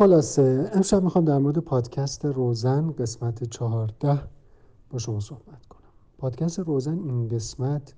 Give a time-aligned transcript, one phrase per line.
[0.00, 4.20] خلاصه امشب می‌خوام در مورد پادکست روزن قسمت چهارده
[4.90, 5.88] با شما صحبت کنم.
[6.18, 7.94] پادکست روزن این قسمت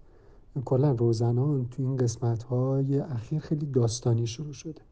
[0.65, 4.83] کلا روزنان تو این قسمت های اخیر خیلی داستانی شروع شده.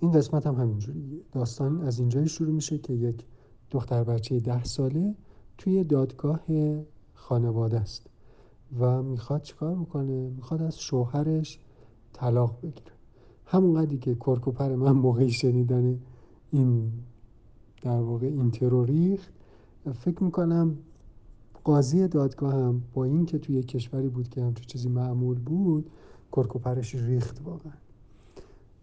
[0.00, 3.24] این قسمت هم همینجوری داستان از اینجایی شروع میشه که یک
[3.70, 5.14] دختر بچه ده ساله
[5.58, 6.40] توی دادگاه
[7.14, 8.06] خانواده است
[8.78, 11.58] و می‌خواد چیکار بکنه؟ می‌خواد از شوهرش
[12.12, 12.92] طلاق بگیره.
[13.46, 16.00] همونقدری که کرکوپر من موقعی شنیدن
[16.54, 16.92] این
[17.82, 19.32] در واقع این تروریخت
[19.94, 20.78] فکر می‌کنم
[21.64, 25.90] قاضی دادگاه هم با این که توی کشوری بود که همچون چیزی معمول بود
[26.32, 27.72] کرکوپرش ریخت واقعا.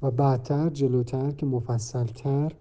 [0.02, 2.52] و بعدتر جلوتر که مفصلتر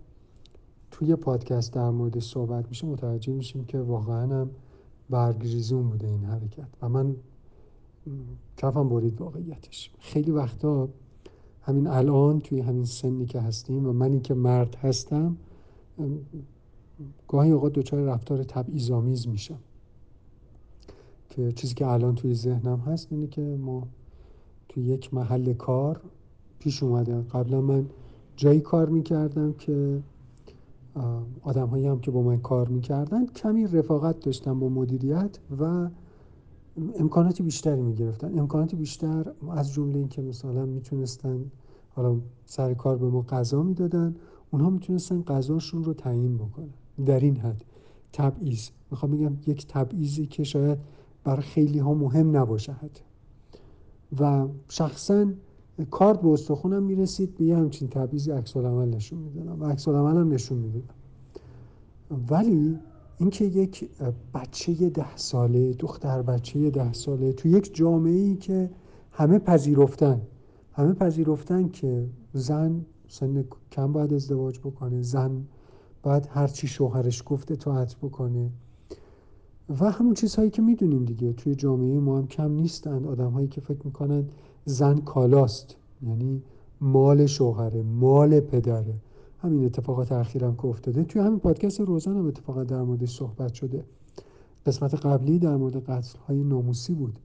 [0.90, 4.50] توی پادکست در مورد صحبت میشه متوجه میشیم که واقعا هم
[5.10, 6.68] برگریزون بوده این حرکت.
[6.82, 7.16] و من
[8.56, 9.90] کفم برید واقعیتش.
[9.98, 10.88] خیلی وقتا
[11.62, 15.36] همین الان توی همین سنی که هستیم و منی که مرد هستم
[17.28, 19.58] گاهی اوقات دچار رفتار تبعیض‌آمیز میشم.
[21.30, 23.86] که چیزی که الان توی ذهنم هست اینه که ما
[24.68, 26.00] توی یک محل کار
[26.58, 27.22] پیش اومده.
[27.22, 27.86] قبلا من
[28.36, 30.02] جایی کار می‌کردم که
[31.42, 35.88] آدم هم که با من کار می‌کردن کمی رفاقت داشتن با مدیریت و
[36.98, 38.38] امکانات بیشتری می‌گرفتن.
[38.38, 41.50] امکانات بیشتر از جمله اینکه مثلا می‌تونستن
[41.90, 44.14] حالا سر کار به ما غذا می‌دادن
[44.50, 46.68] اونها می‌تونستن غذاشون رو تعیین بکنن.
[47.06, 47.64] در این حد.
[48.12, 48.68] تبعیض.
[48.90, 50.78] می‌خوام بگم یک تبعیضی که شاید
[51.24, 52.74] برای خیلی ها مهم نباشه
[54.20, 55.26] و شخصا
[55.90, 59.60] کارت به استخونم می‌رسید به یه همچین تبعیضی عکس عمل نشون می‌دادم.
[59.62, 60.94] و عکس هم نشون می‌دادم.
[62.30, 62.78] ولی
[63.20, 63.90] اینکه یک
[64.34, 68.70] بچه ده ساله دختر بچه ده ساله تو یک جامعه ای که
[69.12, 70.20] همه پذیرفتن
[70.72, 75.44] همه پذیرفتن که زن سن کم باید ازدواج بکنه زن
[76.02, 78.50] باید هرچی شوهرش گفته اطاعت بکنه.
[79.80, 83.60] و همون چیزهایی که می‌دونیم دیگه توی جامعه ما هم کم نیستند آدم هایی که
[83.60, 84.24] فکر می‌کنن
[84.64, 86.42] زن کالاست یعنی
[86.80, 88.94] مال شوهره مال پدره.
[89.42, 91.04] همین اتفاقات اخیرم که افتاده.
[91.04, 93.84] توی همین پادکست روزان هم اتفاقات در موردش صحبت شده.
[94.66, 97.18] قسمت قبلی در مورد قتل های ناموسی بود.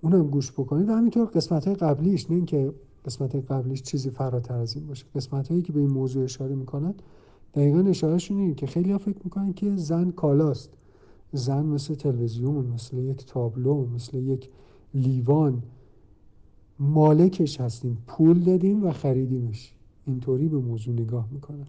[0.00, 0.88] اونم گوش بکنید.
[0.88, 2.72] و همینطور قسمت های قبلیش نه اینکه
[3.04, 5.06] قسمت های قبلیش چیزی فراتر از این باشه.
[5.14, 6.94] قسمت هایی که به این موضوع اشاره می‌کنن
[7.54, 10.70] دقیقا اشارهشون اینه که خیلی ها فکر می‌کنن که زن کالاست.
[11.32, 14.50] زن مثل تلویزیون مثل یک تابلو مثل یک
[14.94, 15.62] لیوان.
[16.78, 17.98] مالکش هستیم.
[18.06, 19.73] پول دادیم و خریدیمش.
[20.06, 21.66] اینطوری به موضوع نگاه می‌کنن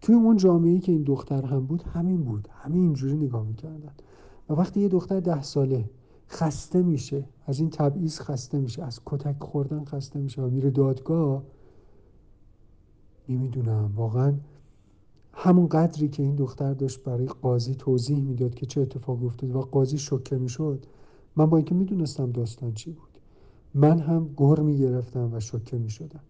[0.00, 2.48] توی اون جامعه که این دختر هم بود همین بود.
[2.52, 3.92] همین اینجوری نگاه می‌کردن.
[4.48, 5.90] و وقتی یه دختر ده ساله
[6.28, 11.42] خسته میشه از این تبعیض خسته میشه از کتک خوردن خسته میشه و میره دادگاه
[13.28, 14.34] نمی‌دونم واقعا
[15.32, 19.60] همون قدری که این دختر داشت برای قاضی توضیح می‌داد که چه اتفاقی افتاد و
[19.60, 20.86] قاضی شوکه می‌شد
[21.36, 23.18] من با اینکه می‌دونستم داستان چی بود
[23.74, 26.20] من هم گر می‌گرفتم و شوکه می‌شدم.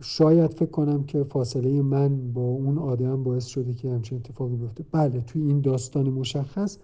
[0.00, 4.84] شاید فکر کنم که فاصله من با اون آدم باعث شده که همچین اتفاقی بیفته.
[4.92, 6.78] بله توی این داستان مشخص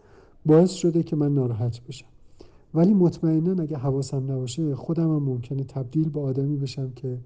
[0.46, 2.06] باعث شده که من ناراحت بشم.
[2.74, 7.18] ولی مطمئنا اگه حواسم نباشه خودم هم ممکنه تبدیل به آدمی بشم که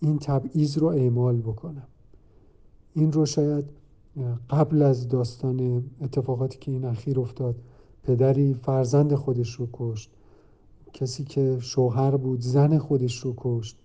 [0.00, 1.86] این تبعیض رو اعمال بکنم.
[2.94, 3.64] این رو شاید
[4.50, 7.54] قبل از داستان اتفاقاتی که این اخیر افتاد
[8.02, 10.10] پدری فرزند خودش رو کشت
[10.92, 13.76] کسی که شوهر بود زن خودش رو کشت.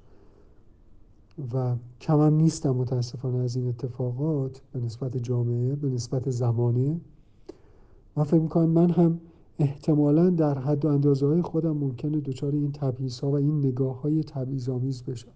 [1.54, 7.00] و کمم نیستم متاسفانه از این اتفاقات به نسبت جامعه به نسبت زمانه.
[8.16, 9.20] من فکر می‌کنم من هم
[9.60, 14.02] احتمالا در حد و اندازه های خودم ممکنه دچار این تبعیض ها و این نگاه
[14.02, 15.32] های تبعیض آمیز بشم.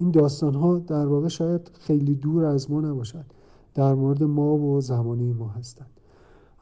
[0.00, 3.24] این داستان ها در واقع شاید خیلی دور از ما نباشد.
[3.74, 5.90] در مورد ما و زمانه ما هستند.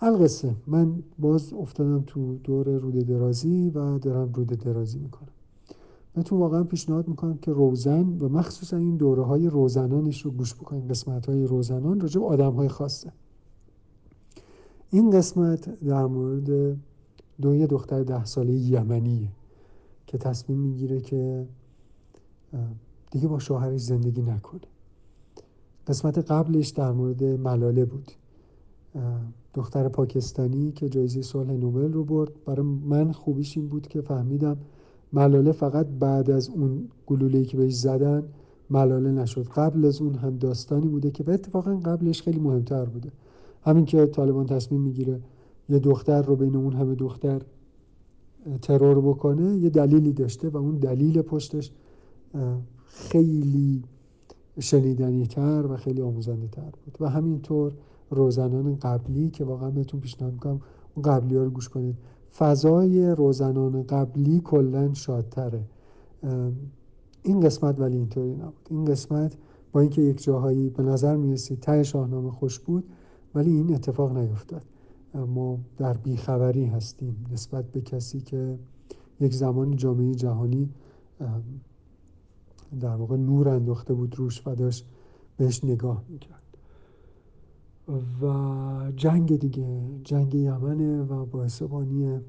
[0.01, 0.55] القصه.
[0.67, 5.29] من باز افتادم تو دور روده درازی و دارم روده درازی می‌کنم.
[6.17, 10.91] بهتون واقعا پیشنهاد می‌کنم که روزن و مخصوصا این دوره های روزنانش رو گوش بکنید
[10.91, 13.13] قسمت های روزنان راجع به آدم های خاصه.
[14.91, 16.77] این قسمت در مورد
[17.41, 19.29] دو دختر ده ساله یمنیه
[20.07, 21.47] که تصمیم می‌گیره که
[23.11, 24.61] دیگه با شوهرش زندگی نکنه.
[25.87, 28.13] قسمت قبلش در مورد ملاله بود.
[29.55, 32.45] دختر پاکستانی که جایزه صلح نوبل رو برد.
[32.45, 34.57] برای من خوبیش این بود که فهمیدم
[35.13, 38.23] ملاله فقط بعد از اون گلوله‌ای که بهش زدن
[38.71, 39.47] ملاله نشد.
[39.57, 43.13] قبل از اون هم داستانی بوده که به اتفاقا قبلش خیلی مهمتر بوده.
[43.63, 45.21] همین که طالبان تصمیم می‌گیره
[45.69, 47.43] یه دختر رو بین اون همه دختر
[48.63, 51.73] ترور بکنه یه دلیلی داشته و اون دلیل پشتش
[52.87, 53.83] خیلی
[54.61, 56.97] شنیدنی تر و خیلی آموزنده تر بود.
[57.01, 57.73] و همینطور
[58.11, 60.61] روزنان قبلی که واقعا بهتون پیشنهاد می‌کنم
[60.95, 61.97] اون قبلی ها رو گوش کنید.
[62.35, 65.65] فضای روزنان قبلی کلا شادتره.
[67.23, 68.69] این قسمت ولی اینطوری نبود.
[68.71, 69.37] این قسمت
[69.73, 72.85] با اینکه یک جاهایی به نظر می‌رسید ته شاهنامه خوش بود
[73.35, 74.63] ولی این اتفاق نیفتاد.
[75.15, 78.59] ما در بیخبری هستیم نسبت به کسی که
[79.21, 80.71] یک زمان جامعه جهانی
[82.81, 84.87] در واقع نور انداخته بود روش و داشت
[85.37, 86.43] بهش نگاه می‌کرد.
[88.21, 92.21] و جنگ دیگه جنگ یمنه و باعث بانی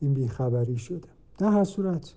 [0.00, 1.08] این بیخبری شده.
[1.38, 2.14] در هر صورت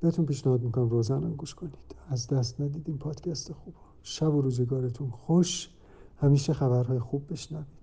[0.00, 1.74] بهتون پیشنهاد می‌کنم روزانه گوش کنید.
[2.08, 3.74] از دست ندید این پادکست خوب.
[4.02, 5.70] شب و روزگارتون خوش.
[6.16, 7.75] همیشه خبرهای خوب بشنوید.